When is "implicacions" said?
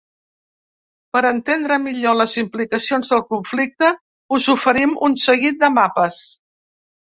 2.43-3.13